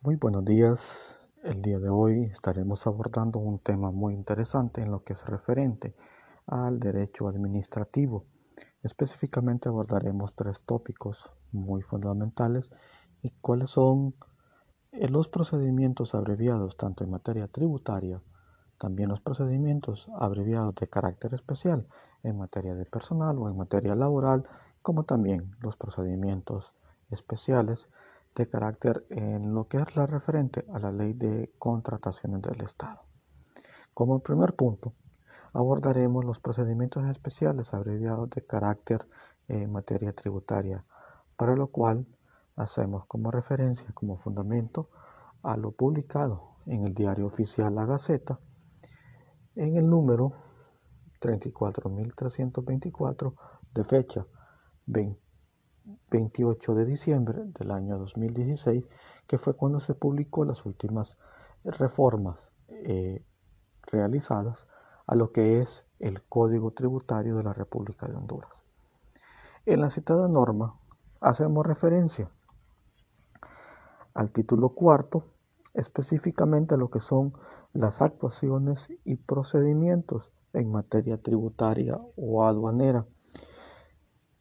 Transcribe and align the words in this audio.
Muy 0.00 0.14
buenos 0.14 0.44
días. 0.44 1.18
El 1.42 1.60
día 1.60 1.80
de 1.80 1.90
hoy 1.90 2.22
estaremos 2.32 2.86
abordando 2.86 3.40
un 3.40 3.58
tema 3.58 3.90
muy 3.90 4.14
interesante 4.14 4.80
en 4.80 4.92
lo 4.92 5.02
que 5.02 5.14
es 5.14 5.26
referente 5.26 5.96
al 6.46 6.78
derecho 6.78 7.26
administrativo. 7.26 8.24
Específicamente 8.84 9.68
abordaremos 9.68 10.36
tres 10.36 10.60
tópicos 10.60 11.28
muy 11.50 11.82
fundamentales 11.82 12.70
y 13.22 13.30
cuáles 13.40 13.70
son 13.70 14.14
eh, 14.92 15.08
los 15.08 15.26
procedimientos 15.26 16.14
abreviados 16.14 16.76
tanto 16.76 17.02
en 17.02 17.10
materia 17.10 17.48
tributaria, 17.48 18.22
también 18.78 19.08
los 19.08 19.20
procedimientos 19.20 20.08
abreviados 20.16 20.76
de 20.76 20.86
carácter 20.86 21.34
especial 21.34 21.88
en 22.22 22.38
materia 22.38 22.76
de 22.76 22.84
personal 22.84 23.36
o 23.38 23.48
en 23.48 23.56
materia 23.56 23.96
laboral, 23.96 24.48
como 24.80 25.02
también 25.02 25.56
los 25.60 25.76
procedimientos 25.76 26.72
especiales 27.10 27.88
de 28.38 28.48
carácter 28.48 29.04
en 29.10 29.52
lo 29.52 29.66
que 29.66 29.78
es 29.78 29.96
la 29.96 30.06
referente 30.06 30.64
a 30.72 30.78
la 30.78 30.92
ley 30.92 31.12
de 31.12 31.52
contrataciones 31.58 32.40
del 32.42 32.60
Estado. 32.62 33.00
Como 33.92 34.20
primer 34.20 34.54
punto, 34.54 34.94
abordaremos 35.52 36.24
los 36.24 36.38
procedimientos 36.38 37.04
especiales 37.08 37.74
abreviados 37.74 38.30
de 38.30 38.46
carácter 38.46 39.08
en 39.48 39.72
materia 39.72 40.12
tributaria, 40.12 40.84
para 41.36 41.56
lo 41.56 41.66
cual 41.66 42.06
hacemos 42.54 43.06
como 43.06 43.32
referencia, 43.32 43.90
como 43.92 44.18
fundamento, 44.18 44.88
a 45.42 45.56
lo 45.56 45.72
publicado 45.72 46.58
en 46.66 46.86
el 46.86 46.94
diario 46.94 47.26
oficial 47.26 47.74
La 47.74 47.86
Gaceta, 47.86 48.38
en 49.56 49.76
el 49.76 49.90
número 49.90 50.34
34.324 51.20 53.34
de 53.74 53.84
fecha 53.84 54.24
20 54.86 55.27
28 56.10 56.74
de 56.74 56.84
diciembre 56.84 57.44
del 57.58 57.70
año 57.70 57.98
2016, 57.98 58.84
que 59.26 59.38
fue 59.38 59.54
cuando 59.54 59.80
se 59.80 59.94
publicó 59.94 60.44
las 60.44 60.64
últimas 60.66 61.16
reformas 61.64 62.48
eh, 62.68 63.24
realizadas 63.82 64.66
a 65.06 65.14
lo 65.14 65.32
que 65.32 65.60
es 65.60 65.84
el 65.98 66.22
Código 66.22 66.72
Tributario 66.72 67.36
de 67.36 67.44
la 67.44 67.52
República 67.52 68.06
de 68.06 68.16
Honduras. 68.16 68.50
En 69.66 69.80
la 69.80 69.90
citada 69.90 70.28
norma 70.28 70.78
hacemos 71.20 71.66
referencia 71.66 72.30
al 74.14 74.30
título 74.30 74.70
cuarto, 74.70 75.24
específicamente 75.74 76.74
a 76.74 76.78
lo 76.78 76.90
que 76.90 77.00
son 77.00 77.34
las 77.72 78.02
actuaciones 78.02 78.88
y 79.04 79.16
procedimientos 79.16 80.32
en 80.52 80.70
materia 80.70 81.18
tributaria 81.18 82.00
o 82.16 82.44
aduanera. 82.44 83.06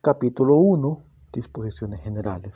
Capítulo 0.02 0.56
1 0.56 1.06
disposiciones 1.31 2.02
generales. 2.02 2.56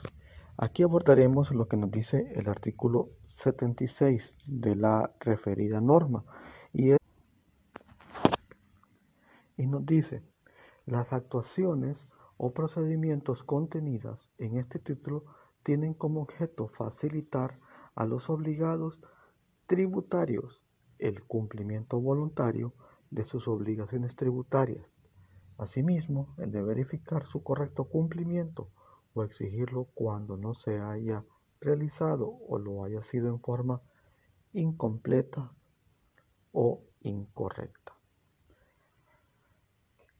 Aquí 0.56 0.82
abordaremos 0.82 1.50
lo 1.50 1.66
que 1.66 1.76
nos 1.76 1.90
dice 1.90 2.32
el 2.34 2.48
artículo 2.48 3.10
76 3.26 4.36
de 4.46 4.76
la 4.76 5.12
referida 5.20 5.80
norma 5.80 6.24
y, 6.72 6.92
y 9.56 9.66
nos 9.66 9.86
dice 9.86 10.22
las 10.86 11.12
actuaciones 11.12 12.06
o 12.36 12.52
procedimientos 12.52 13.42
contenidas 13.42 14.30
en 14.38 14.56
este 14.56 14.78
título 14.78 15.24
tienen 15.62 15.94
como 15.94 16.20
objeto 16.20 16.68
facilitar 16.68 17.58
a 17.94 18.04
los 18.04 18.28
obligados 18.30 19.00
tributarios 19.66 20.62
el 20.98 21.22
cumplimiento 21.24 22.00
voluntario 22.00 22.74
de 23.10 23.24
sus 23.24 23.48
obligaciones 23.48 24.16
tributarias 24.16 24.91
Asimismo, 25.58 26.34
el 26.38 26.50
de 26.50 26.62
verificar 26.62 27.26
su 27.26 27.42
correcto 27.42 27.84
cumplimiento 27.84 28.70
o 29.14 29.22
exigirlo 29.22 29.88
cuando 29.94 30.36
no 30.36 30.54
se 30.54 30.80
haya 30.80 31.24
realizado 31.60 32.28
o 32.48 32.58
lo 32.58 32.84
haya 32.84 33.02
sido 33.02 33.28
en 33.28 33.40
forma 33.40 33.80
incompleta 34.52 35.52
o 36.52 36.82
incorrecta. 37.00 37.92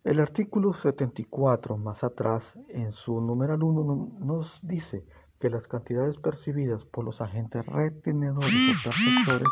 El 0.05 0.21
artículo 0.21 0.73
74 0.73 1.77
más 1.77 2.03
atrás, 2.03 2.55
en 2.69 2.93
su 2.93 3.21
numeral 3.21 3.63
1, 3.63 4.19
nos 4.19 4.67
dice 4.67 5.07
que 5.39 5.49
las 5.49 5.69
cantidades 5.69 6.19
percibidas 6.19 6.85
por 6.85 7.05
los 7.05 7.21
agentes 7.21 7.65
retenedores 7.67 8.53
o 8.53 8.91
perceptores 8.91 9.49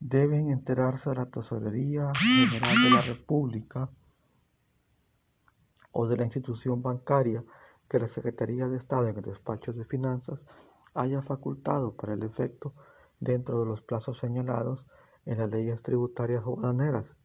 deben 0.00 0.50
enterarse 0.50 1.10
a 1.10 1.14
la 1.14 1.26
Tesorería 1.26 2.10
General 2.14 2.82
de 2.82 2.90
la 2.90 3.00
República 3.02 3.90
o 5.92 6.08
de 6.08 6.16
la 6.16 6.24
institución 6.24 6.82
bancaria 6.82 7.44
que 7.88 7.98
la 7.98 8.08
Secretaría 8.08 8.68
de 8.68 8.78
Estado 8.78 9.08
en 9.08 9.16
el 9.18 9.22
despacho 9.22 9.72
de 9.72 9.84
finanzas 9.84 10.44
haya 10.94 11.22
facultado 11.22 11.94
para 11.94 12.14
el 12.14 12.22
efecto 12.22 12.74
dentro 13.20 13.60
de 13.60 13.66
los 13.66 13.82
plazos 13.82 14.18
señalados 14.18 14.84
en 15.26 15.38
las 15.38 15.50
leyes 15.50 15.82
tributarias 15.82 16.42
o 16.44 16.58
aduaneras 16.58 17.16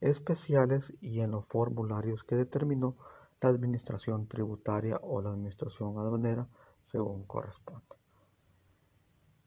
especiales 0.00 0.94
y 1.00 1.20
en 1.20 1.32
los 1.32 1.46
formularios 1.46 2.24
que 2.24 2.36
determinó 2.36 2.96
la 3.40 3.48
Administración 3.48 4.26
Tributaria 4.26 4.98
o 5.02 5.20
la 5.20 5.30
Administración 5.30 5.98
Aduanera 5.98 6.48
según 6.84 7.24
corresponda. 7.24 7.96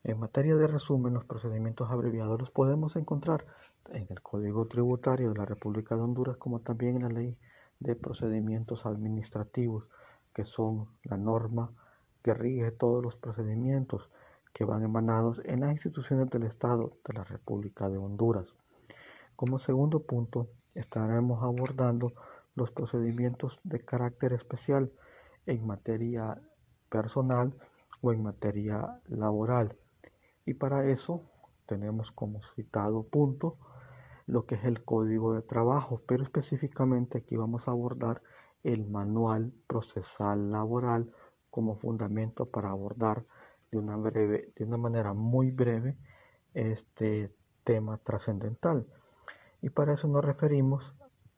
En 0.03 0.19
materia 0.19 0.55
de 0.55 0.67
resumen, 0.67 1.13
los 1.13 1.25
procedimientos 1.25 1.89
abreviados 1.89 2.39
los 2.39 2.51
podemos 2.51 2.95
encontrar 2.95 3.45
en 3.89 4.05
el 4.09 4.21
Código 4.21 4.67
Tributario 4.67 5.29
de 5.29 5.37
la 5.37 5.45
República 5.45 5.95
de 5.95 6.01
Honduras 6.01 6.37
como 6.37 6.59
también 6.59 6.95
en 6.95 7.03
la 7.03 7.09
Ley 7.09 7.37
de 7.83 7.95
procedimientos 7.95 8.85
administrativos, 8.85 9.87
que 10.33 10.45
son 10.45 10.87
la 11.03 11.17
norma 11.17 11.71
que 12.21 12.33
rige 12.33 12.71
todos 12.71 13.03
los 13.03 13.15
procedimientos 13.15 14.09
que 14.53 14.65
van 14.65 14.83
emanados 14.83 15.41
en 15.45 15.59
las 15.61 15.71
instituciones 15.71 16.29
del 16.29 16.43
Estado 16.43 16.97
de 17.05 17.13
la 17.13 17.23
República 17.23 17.89
de 17.89 17.97
Honduras. 17.97 18.55
Como 19.35 19.59
segundo 19.59 19.99
punto, 19.99 20.47
estaremos 20.73 21.43
abordando 21.43 22.13
los 22.55 22.71
procedimientos 22.71 23.59
de 23.63 23.83
carácter 23.83 24.31
especial 24.33 24.91
en 25.45 25.65
materia 25.65 26.41
personal 26.89 27.53
o 28.01 28.13
en 28.13 28.23
materia 28.23 29.01
laboral. 29.07 29.75
Y 30.45 30.53
para 30.53 30.85
eso 30.85 31.23
tenemos 31.65 32.11
como 32.11 32.41
citado 32.55 33.03
punto 33.03 33.57
lo 34.25 34.45
que 34.45 34.55
es 34.55 34.65
el 34.65 34.83
código 34.83 35.33
de 35.33 35.41
trabajo, 35.41 36.01
pero 36.07 36.23
específicamente 36.23 37.19
aquí 37.19 37.35
vamos 37.35 37.67
a 37.67 37.71
abordar 37.71 38.21
el 38.63 38.85
manual 38.85 39.53
procesal 39.67 40.51
laboral 40.51 41.11
como 41.49 41.75
fundamento 41.75 42.49
para 42.49 42.71
abordar 42.71 43.25
de 43.71 43.77
una, 43.77 43.97
breve, 43.97 44.53
de 44.55 44.65
una 44.65 44.77
manera 44.77 45.13
muy 45.13 45.51
breve 45.51 45.97
este 46.53 47.35
tema 47.63 47.97
trascendental. 47.97 48.87
Y 49.61 49.69
para 49.69 49.93
eso 49.93 50.07
nos 50.07 50.23
referimos 50.23 50.93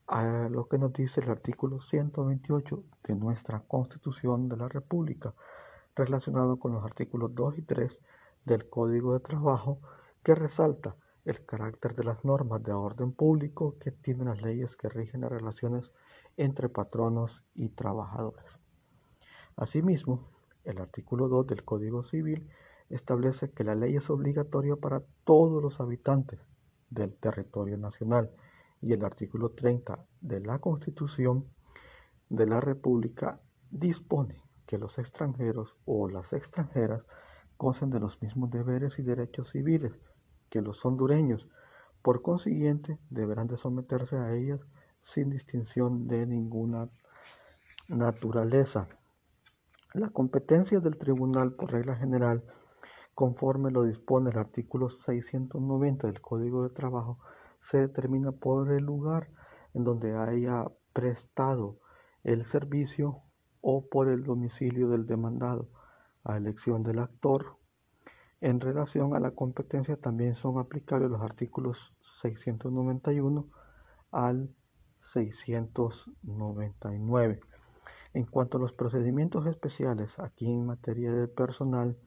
a 0.07 0.49
lo 0.49 0.67
que 0.67 0.77
nos 0.77 0.93
dice 0.93 1.21
el 1.21 1.29
artículo 1.29 1.81
128 1.81 2.83
de 3.03 3.15
nuestra 3.15 3.61
Constitución 3.61 4.47
de 4.49 4.57
la 4.57 4.67
República, 4.67 5.33
relacionado 5.95 6.59
con 6.59 6.73
los 6.73 6.83
artículos 6.83 7.33
2 7.33 7.57
y 7.57 7.61
3 7.63 7.99
del 8.45 8.69
Código 8.69 9.13
de 9.13 9.19
Trabajo, 9.19 9.79
que 10.23 10.35
resalta 10.35 10.95
el 11.25 11.43
carácter 11.43 11.95
de 11.95 12.03
las 12.03 12.23
normas 12.23 12.63
de 12.63 12.71
orden 12.71 13.11
público 13.11 13.77
que 13.79 13.91
tienen 13.91 14.27
las 14.27 14.43
leyes 14.43 14.75
que 14.75 14.89
rigen 14.89 15.21
las 15.21 15.31
relaciones 15.31 15.91
entre 16.37 16.69
patronos 16.69 17.43
y 17.55 17.69
trabajadores. 17.69 18.45
Asimismo, 19.55 20.29
el 20.63 20.77
artículo 20.79 21.27
2 21.27 21.47
del 21.47 21.65
Código 21.65 22.03
Civil 22.03 22.47
establece 22.89 23.51
que 23.51 23.63
la 23.63 23.73
ley 23.73 23.95
es 23.95 24.09
obligatoria 24.11 24.75
para 24.75 25.03
todos 25.23 25.63
los 25.63 25.79
habitantes 25.79 26.39
del 26.91 27.15
territorio 27.15 27.77
nacional 27.77 28.31
y 28.81 28.93
el 28.93 29.03
artículo 29.03 29.49
30 29.49 30.05
de 30.21 30.41
la 30.41 30.59
Constitución 30.59 31.47
de 32.29 32.45
la 32.45 32.61
República 32.61 33.41
dispone 33.71 34.43
que 34.67 34.77
los 34.77 34.99
extranjeros 34.99 35.75
o 35.85 36.07
las 36.07 36.33
extranjeras 36.33 37.03
gocen 37.57 37.89
de 37.89 37.99
los 37.99 38.21
mismos 38.21 38.51
deberes 38.51 38.99
y 38.99 39.03
derechos 39.03 39.49
civiles 39.49 39.93
que 40.55 40.61
los 40.61 40.85
hondureños, 40.85 41.49
por 42.01 42.21
consiguiente, 42.21 42.97
deberán 43.09 43.47
de 43.47 43.57
someterse 43.57 44.15
a 44.15 44.31
ellas 44.31 44.61
sin 45.01 45.29
distinción 45.29 46.07
de 46.07 46.25
ninguna 46.25 46.87
naturaleza. 47.89 48.87
La 49.93 50.11
competencia 50.11 50.79
del 50.79 50.97
tribunal, 50.97 51.51
por 51.55 51.73
regla 51.73 51.97
general, 51.97 52.45
conforme 53.13 53.69
lo 53.69 53.83
dispone 53.83 54.29
el 54.29 54.37
artículo 54.37 54.89
690 54.89 56.07
del 56.07 56.21
Código 56.21 56.63
de 56.63 56.69
Trabajo, 56.69 57.19
se 57.59 57.79
determina 57.79 58.31
por 58.31 58.71
el 58.71 58.85
lugar 58.85 59.29
en 59.73 59.83
donde 59.83 60.15
haya 60.15 60.71
prestado 60.93 61.81
el 62.23 62.45
servicio 62.45 63.23
o 63.59 63.89
por 63.89 64.07
el 64.07 64.23
domicilio 64.23 64.87
del 64.87 65.05
demandado, 65.05 65.67
a 66.23 66.37
elección 66.37 66.81
del 66.81 66.99
actor 66.99 67.57
en 68.45 68.59
relación 68.59 69.15
a 69.15 69.19
la 69.19 69.31
competencia 69.31 69.97
también 69.97 70.35
son 70.35 70.59
aplicables 70.59 71.09
los 71.09 71.21
artículos 71.21 71.95
691 72.01 73.49
al 74.11 74.53
699. 75.01 77.39
En 78.13 78.25
cuanto 78.27 78.59
a 78.59 78.61
los 78.61 78.71
procedimientos 78.71 79.47
especiales, 79.47 80.19
aquí 80.19 80.45
en 80.45 80.67
materia 80.67 81.11
de 81.11 81.27
personal, 81.27 81.97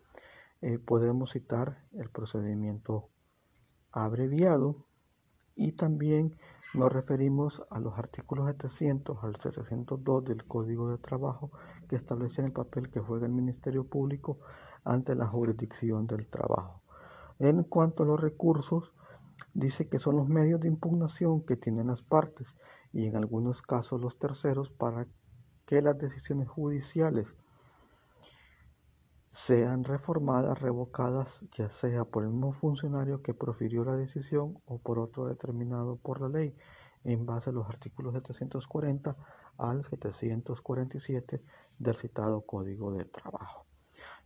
eh, 0.61 0.79
podemos 0.79 1.32
citar 1.32 1.82
el 1.94 2.08
procedimiento 2.08 3.08
abreviado 3.90 4.87
y 5.56 5.73
también 5.73 6.37
nos 6.74 6.92
referimos 6.92 7.62
a 7.70 7.80
los 7.80 7.98
artículos 7.98 8.46
700 8.46 9.24
al 9.24 9.36
702 9.36 10.24
del 10.24 10.44
Código 10.44 10.90
de 10.90 10.98
Trabajo 10.98 11.50
que 11.88 11.96
establecen 11.96 12.46
el 12.46 12.52
papel 12.52 12.90
que 12.90 13.00
juega 13.00 13.26
el 13.26 13.32
Ministerio 13.32 13.84
Público 13.84 14.38
ante 14.84 15.14
la 15.14 15.26
jurisdicción 15.26 16.06
del 16.06 16.26
trabajo. 16.26 16.82
En 17.38 17.62
cuanto 17.64 18.02
a 18.02 18.06
los 18.06 18.20
recursos, 18.20 18.92
dice 19.54 19.88
que 19.88 19.98
son 19.98 20.16
los 20.16 20.28
medios 20.28 20.60
de 20.60 20.68
impugnación 20.68 21.44
que 21.44 21.56
tienen 21.56 21.86
las 21.86 22.02
partes 22.02 22.54
y 22.92 23.06
en 23.06 23.16
algunos 23.16 23.62
casos 23.62 24.00
los 24.00 24.18
terceros 24.18 24.70
para 24.70 25.06
que 25.64 25.80
las 25.80 25.98
decisiones 25.98 26.48
judiciales 26.48 27.26
sean 29.30 29.84
reformadas, 29.84 30.60
revocadas, 30.60 31.42
ya 31.56 31.70
sea 31.70 32.04
por 32.04 32.25
el 32.25 32.30
mismo 32.30 32.52
funcionario 32.52 33.22
que 33.22 33.34
profirió 33.34 33.84
la 33.84 33.96
decisión 33.96 34.60
o 34.66 34.78
por 34.78 34.98
otro 34.98 35.26
determinado 35.26 35.96
por 35.96 36.20
la 36.20 36.28
ley, 36.28 36.56
en 37.04 37.26
base 37.26 37.50
a 37.50 37.52
los 37.52 37.69
artículos 37.69 38.14
740 38.14 39.16
al 39.58 39.84
747 39.84 41.42
del 41.78 41.96
citado 41.96 42.42
Código 42.42 42.92
de 42.92 43.04
Trabajo. 43.04 43.66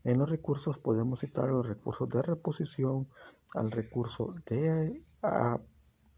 En 0.04 0.19
los 0.19 0.28
recursos 0.28 0.78
podemos 0.78 1.20
citar 1.20 1.49
los 1.49 1.66
recursos 1.66 2.08
de 2.08 2.22
reposición, 2.22 3.08
al 3.54 3.70
recurso 3.70 4.32
de 4.46 5.02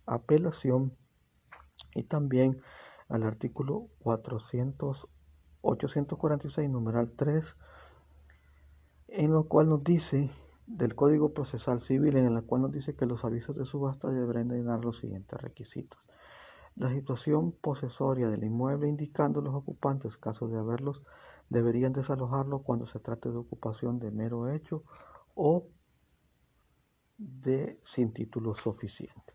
apelación 0.06 0.96
y 1.94 2.04
también 2.04 2.60
al 3.08 3.24
artículo 3.24 3.88
400, 4.00 5.06
846, 5.60 6.70
numeral 6.70 7.12
3, 7.16 7.56
en 9.08 9.32
lo 9.32 9.44
cual 9.44 9.68
nos 9.68 9.84
dice 9.84 10.30
del 10.66 10.94
Código 10.94 11.32
Procesal 11.32 11.80
Civil, 11.80 12.16
en 12.16 12.34
el 12.36 12.44
cual 12.44 12.62
nos 12.62 12.72
dice 12.72 12.96
que 12.96 13.06
los 13.06 13.24
avisos 13.24 13.56
de 13.56 13.66
subasta 13.66 14.08
deberán 14.10 14.48
llenar 14.48 14.84
los 14.84 14.98
siguientes 14.98 15.40
requisitos. 15.40 16.00
La 16.76 16.88
situación 16.88 17.52
posesoria 17.52 18.28
del 18.28 18.44
inmueble 18.44 18.88
indicando 18.88 19.40
los 19.40 19.54
ocupantes, 19.54 20.16
caso 20.16 20.48
de 20.48 20.58
haberlos, 20.58 21.02
deberían 21.48 21.92
desalojarlo 21.92 22.62
cuando 22.62 22.86
se 22.86 22.98
trate 22.98 23.30
de 23.30 23.36
ocupación 23.36 23.98
de 24.00 24.10
mero 24.10 24.48
hecho 24.48 24.82
o 25.34 25.68
de 27.16 27.78
sin 27.84 28.12
título 28.12 28.54
suficiente. 28.54 29.34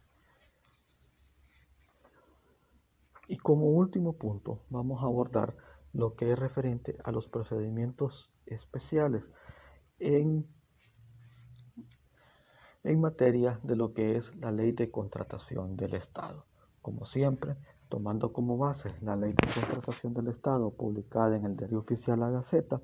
Y 3.27 3.37
como 3.37 3.67
último 3.67 4.13
punto, 4.17 4.63
vamos 4.69 5.03
a 5.03 5.05
abordar 5.05 5.55
lo 5.93 6.15
que 6.15 6.31
es 6.31 6.39
referente 6.39 6.97
a 7.03 7.11
los 7.11 7.27
procedimientos 7.27 8.31
especiales 8.47 9.29
en, 9.99 10.47
materia 12.97 13.59
de 13.63 13.75
lo 13.75 13.93
que 13.93 14.17
es 14.17 14.35
la 14.37 14.51
ley 14.51 14.71
de 14.71 14.89
contratación 14.89 15.77
del 15.77 15.93
Estado. 15.93 16.47
Como 16.81 17.05
siempre, 17.05 17.55
tomando 17.87 18.33
como 18.33 18.57
base 18.57 18.89
la 19.01 19.15
ley 19.15 19.33
de 19.33 19.47
contratación 19.53 20.15
del 20.15 20.29
Estado 20.29 20.71
publicada 20.71 21.37
en 21.37 21.45
el 21.45 21.55
diario 21.55 21.77
oficial 21.79 22.19
La 22.19 22.31
Gaceta, 22.31 22.81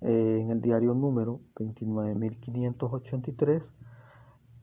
eh, 0.00 0.38
en 0.42 0.50
el 0.50 0.60
diario 0.60 0.92
número 0.94 1.40
29.583, 1.54 3.72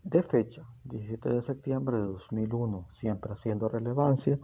de 0.03 0.21
fecha 0.21 0.69
17 0.83 1.30
de 1.30 1.42
septiembre 1.42 1.97
de 1.97 2.03
2001, 2.03 2.88
siempre 2.94 3.33
haciendo 3.33 3.68
relevancia 3.68 4.39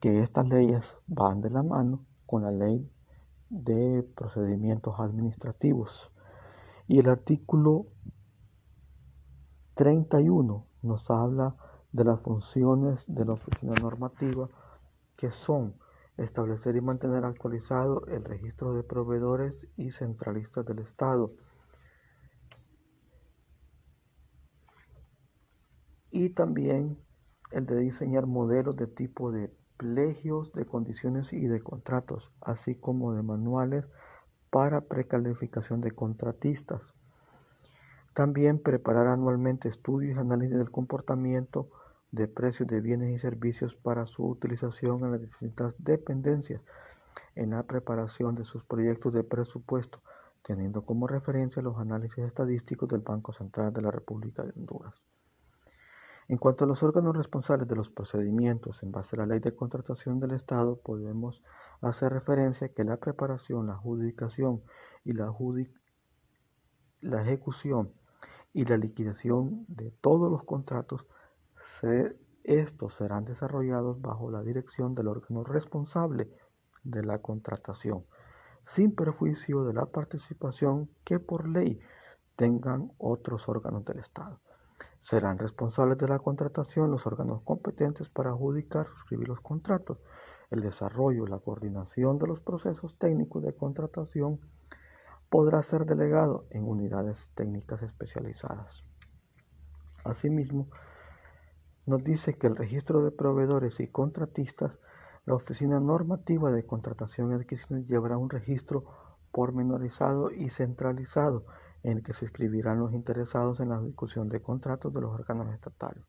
que 0.00 0.18
estas 0.20 0.48
leyes 0.48 0.96
van 1.06 1.40
de 1.40 1.50
la 1.50 1.62
mano 1.62 2.04
con 2.26 2.42
la 2.42 2.50
ley 2.50 2.90
de 3.48 4.02
procedimientos 4.16 4.98
administrativos 4.98 6.10
y 6.88 6.98
el 6.98 7.08
artículo 7.10 7.86
31 9.74 10.66
nos 10.82 11.10
habla 11.10 11.54
de 11.92 12.04
las 12.04 12.20
funciones 12.20 13.04
de 13.06 13.26
la 13.26 13.34
oficina 13.34 13.74
normativa 13.76 14.48
que 15.16 15.30
son 15.30 15.74
establecer 16.16 16.76
y 16.76 16.80
mantener 16.80 17.24
actualizado 17.24 18.06
el 18.06 18.24
registro 18.24 18.72
de 18.72 18.82
proveedores 18.82 19.68
y 19.76 19.92
centralistas 19.92 20.64
del 20.64 20.78
Estado. 20.80 21.32
Y 26.10 26.30
también 26.30 26.98
el 27.52 27.66
de 27.66 27.78
diseñar 27.78 28.26
modelos 28.26 28.76
de 28.76 28.86
tipo 28.86 29.30
de 29.30 29.54
plegios, 29.76 30.52
de 30.54 30.64
condiciones 30.64 31.32
y 31.34 31.46
de 31.46 31.60
contratos, 31.60 32.32
así 32.40 32.74
como 32.74 33.12
de 33.12 33.22
manuales 33.22 33.84
para 34.50 34.80
precalificación 34.80 35.80
de 35.80 35.92
contratistas. 35.92 36.82
También 38.14 38.58
preparar 38.58 39.06
anualmente 39.06 39.68
estudios 39.68 40.16
y 40.16 40.20
análisis 40.20 40.56
del 40.56 40.70
comportamiento 40.70 41.70
de 42.10 42.26
precios 42.26 42.68
de 42.68 42.80
bienes 42.80 43.14
y 43.14 43.18
servicios 43.18 43.74
para 43.74 44.06
su 44.06 44.26
utilización 44.26 45.04
en 45.04 45.12
las 45.12 45.20
distintas 45.20 45.74
dependencias 45.78 46.62
en 47.34 47.50
la 47.50 47.62
preparación 47.62 48.34
de 48.34 48.44
sus 48.44 48.64
proyectos 48.64 49.12
de 49.12 49.24
presupuesto, 49.24 50.00
teniendo 50.42 50.82
como 50.82 51.06
referencia 51.06 51.62
los 51.62 51.78
análisis 51.78 52.18
estadísticos 52.18 52.88
del 52.88 53.00
Banco 53.00 53.32
Central 53.32 53.72
de 53.72 53.82
la 53.82 53.90
República 53.90 54.42
de 54.42 54.52
Honduras. 54.56 54.94
En 56.28 56.36
cuanto 56.36 56.64
a 56.64 56.66
los 56.66 56.82
órganos 56.82 57.16
responsables 57.16 57.68
de 57.68 57.76
los 57.76 57.88
procedimientos 57.88 58.82
en 58.82 58.92
base 58.92 59.16
a 59.16 59.20
la 59.20 59.26
ley 59.26 59.40
de 59.40 59.54
contratación 59.54 60.20
del 60.20 60.32
Estado, 60.32 60.76
podemos 60.76 61.42
hace 61.80 62.08
referencia 62.08 62.68
que 62.68 62.84
la 62.84 62.96
preparación, 62.96 63.66
la 63.66 63.74
adjudicación 63.74 64.62
y 65.04 65.12
la, 65.12 65.32
la 67.00 67.22
ejecución 67.22 67.92
y 68.52 68.64
la 68.64 68.76
liquidación 68.76 69.64
de 69.68 69.90
todos 70.00 70.30
los 70.30 70.44
contratos, 70.44 71.06
estos 72.44 72.94
serán 72.94 73.24
desarrollados 73.24 74.00
bajo 74.00 74.30
la 74.30 74.42
dirección 74.42 74.94
del 74.94 75.08
órgano 75.08 75.44
responsable 75.44 76.30
de 76.82 77.04
la 77.04 77.20
contratación, 77.20 78.04
sin 78.64 78.94
perjuicio 78.94 79.64
de 79.64 79.74
la 79.74 79.86
participación 79.86 80.90
que 81.04 81.20
por 81.20 81.48
ley 81.48 81.80
tengan 82.36 82.92
otros 82.98 83.48
órganos 83.48 83.84
del 83.84 83.98
Estado. 83.98 84.40
Serán 85.00 85.38
responsables 85.38 85.98
de 85.98 86.08
la 86.08 86.18
contratación 86.18 86.90
los 86.90 87.06
órganos 87.06 87.42
competentes 87.42 88.08
para 88.08 88.30
adjudicar, 88.30 88.86
suscribir 88.88 89.28
los 89.28 89.40
contratos, 89.40 89.98
el 90.50 90.60
desarrollo 90.60 91.26
y 91.26 91.30
la 91.30 91.38
coordinación 91.38 92.18
de 92.18 92.26
los 92.26 92.40
procesos 92.40 92.96
técnicos 92.98 93.42
de 93.42 93.54
contratación 93.54 94.40
podrá 95.28 95.62
ser 95.62 95.84
delegado 95.84 96.46
en 96.50 96.64
unidades 96.64 97.28
técnicas 97.34 97.82
especializadas. 97.82 98.82
Asimismo, 100.04 100.68
nos 101.84 102.02
dice 102.02 102.34
que 102.34 102.46
el 102.46 102.56
registro 102.56 103.02
de 103.02 103.10
proveedores 103.10 103.80
y 103.80 103.88
contratistas, 103.88 104.78
la 105.26 105.34
Oficina 105.34 105.80
Normativa 105.80 106.50
de 106.50 106.64
Contratación 106.64 107.30
y 107.30 107.34
Adquisición 107.34 107.86
llevará 107.86 108.16
un 108.16 108.30
registro 108.30 108.84
pormenorizado 109.32 110.30
y 110.30 110.48
centralizado 110.48 111.44
en 111.82 111.98
el 111.98 112.02
que 112.02 112.14
se 112.14 112.24
escribirán 112.24 112.80
los 112.80 112.92
interesados 112.92 113.60
en 113.60 113.68
la 113.68 113.80
ejecución 113.80 114.28
de 114.28 114.40
contratos 114.40 114.92
de 114.92 115.00
los 115.00 115.12
órganos 115.12 115.52
estatales. 115.52 116.04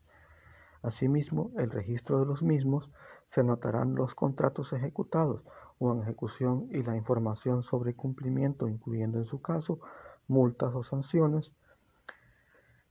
Asimismo, 0.82 1.50
el 1.58 1.70
registro 1.70 2.20
de 2.20 2.26
los 2.26 2.42
mismos 2.42 2.90
se 3.30 3.40
anotarán 3.40 3.94
los 3.94 4.14
contratos 4.14 4.72
ejecutados 4.72 5.42
o 5.78 5.92
en 5.92 6.02
ejecución 6.02 6.68
y 6.70 6.82
la 6.82 6.96
información 6.96 7.62
sobre 7.62 7.94
cumplimiento, 7.94 8.68
incluyendo 8.68 9.18
en 9.18 9.24
su 9.24 9.40
caso 9.40 9.80
multas 10.26 10.74
o 10.74 10.82
sanciones 10.82 11.52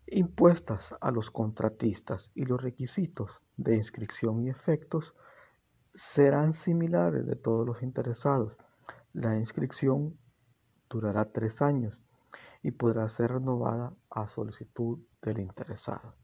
impuestas 0.08 0.96
a 1.02 1.12
los 1.12 1.30
contratistas 1.30 2.32
y 2.34 2.46
los 2.46 2.62
requisitos 2.62 3.30
de 3.58 3.76
inscripción 3.76 4.42
y 4.42 4.50
efectos 4.50 5.14
serán 5.94 6.54
similares 6.54 7.28
de 7.28 7.36
todos 7.36 7.68
los 7.68 7.84
interesados. 7.84 8.58
La 9.14 9.36
inscripción 9.36 10.18
durará 10.90 11.26
tres 11.26 11.62
años 11.62 12.00
y 12.64 12.72
podrá 12.72 13.08
ser 13.10 13.34
renovada 13.34 13.94
a 14.10 14.28
solicitud 14.28 15.00
del 15.22 15.40
interesado 15.40 16.16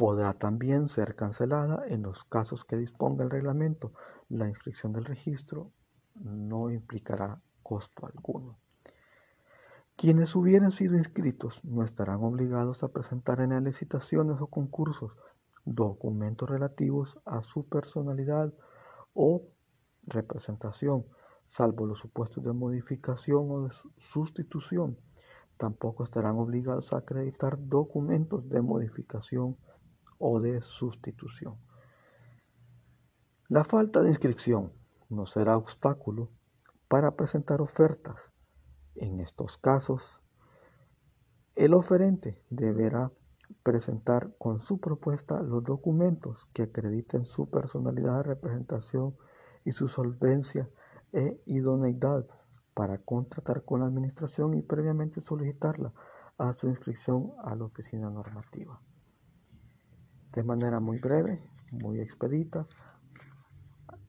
podrá 0.00 0.32
también 0.32 0.88
ser 0.88 1.14
cancelada 1.14 1.84
en 1.86 2.00
los 2.00 2.24
casos 2.24 2.64
que 2.64 2.78
disponga 2.78 3.22
el 3.22 3.28
reglamento. 3.28 3.92
La 4.30 4.48
inscripción 4.48 4.94
del 4.94 5.04
registro 5.04 5.72
no 6.14 6.70
implicará 6.70 7.42
costo 7.62 8.06
alguno. 8.06 8.58
Quienes 9.96 10.34
hubieran 10.34 10.72
sido 10.72 10.96
inscritos 10.96 11.62
no 11.64 11.84
estarán 11.84 12.24
obligados 12.24 12.82
a 12.82 12.88
presentar 12.88 13.42
en 13.42 13.50
las 13.50 13.62
licitaciones 13.62 14.40
o 14.40 14.46
concursos 14.46 15.12
documentos 15.66 16.48
relativos 16.48 17.18
a 17.26 17.42
su 17.42 17.68
personalidad 17.68 18.54
o 19.12 19.48
representación, 20.04 21.04
salvo 21.50 21.84
los 21.84 21.98
supuestos 21.98 22.42
de 22.42 22.54
modificación 22.54 23.50
o 23.50 23.64
de 23.64 23.74
sustitución. 23.98 24.96
Tampoco 25.58 26.04
estarán 26.04 26.38
obligados 26.38 26.94
a 26.94 26.96
acreditar 26.96 27.58
documentos 27.58 28.48
de 28.48 28.62
modificación 28.62 29.58
o 30.20 30.38
de 30.38 30.60
sustitución. 30.60 31.56
La 33.48 33.64
falta 33.64 34.00
de 34.00 34.10
inscripción 34.10 34.72
no 35.08 35.26
será 35.26 35.56
obstáculo 35.56 36.30
para 36.86 37.16
presentar 37.16 37.60
ofertas. 37.60 38.30
En 38.94 39.18
estos 39.18 39.58
casos, 39.58 40.20
El 41.56 41.74
oferente 41.74 42.42
deberá 42.48 43.10
presentar 43.62 44.34
con 44.38 44.60
su 44.60 44.78
propuesta 44.78 45.42
los 45.42 45.64
documentos 45.64 46.46
que 46.52 46.62
acrediten 46.62 47.24
su 47.24 47.50
personalidad 47.50 48.18
de 48.18 48.22
representación 48.34 49.16
y 49.64 49.72
su 49.72 49.88
solvencia 49.88 50.70
e 51.12 51.42
idoneidad 51.46 52.26
para 52.72 52.98
contratar 52.98 53.64
con 53.64 53.80
la 53.80 53.86
administración 53.86 54.54
y 54.54 54.62
previamente 54.62 55.20
solicitarla 55.20 55.92
a 56.38 56.52
su 56.52 56.68
inscripción 56.68 57.32
a 57.42 57.54
la 57.56 57.64
oficina 57.64 58.08
normativa. 58.10 58.80
De 60.32 60.42
manera 60.42 60.80
muy 60.80 60.98
breve, 60.98 61.42
muy 61.72 62.00
expedita, 62.00 62.66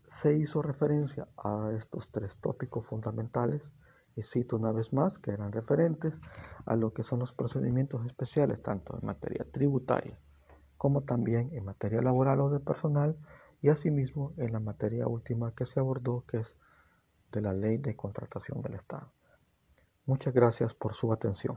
se 0.07 0.37
hizo 0.37 0.61
referencia 0.61 1.27
a 1.37 1.71
estos 1.77 2.11
tres 2.11 2.37
tópicos 2.37 2.85
fundamentales 2.85 3.73
y 4.15 4.23
cito 4.23 4.57
una 4.57 4.71
vez 4.71 4.93
más 4.93 5.19
que 5.19 5.31
eran 5.31 5.51
referentes 5.51 6.19
a 6.65 6.75
lo 6.75 6.93
que 6.93 7.03
son 7.03 7.19
los 7.19 7.33
procedimientos 7.33 8.05
especiales 8.05 8.61
tanto 8.61 8.97
en 8.99 9.05
materia 9.05 9.45
tributaria 9.51 10.19
como 10.81 11.03
también 11.03 11.51
en 11.53 11.63
materia 11.63 12.01
laboral 12.01 12.41
o 12.41 12.49
de 12.49 12.59
personal 12.59 13.15
y 13.61 13.69
asimismo 13.69 14.33
en 14.37 14.51
la 14.51 14.59
materia 14.59 15.07
última 15.07 15.53
que 15.53 15.67
se 15.67 15.79
abordó 15.79 16.25
que 16.25 16.37
es 16.37 16.55
de 17.31 17.41
la 17.41 17.53
ley 17.53 17.77
de 17.77 17.95
contratación 17.95 18.63
del 18.63 18.73
Estado. 18.73 19.13
Muchas 20.07 20.33
gracias 20.33 20.73
por 20.73 20.95
su 20.95 21.13
atención. 21.13 21.55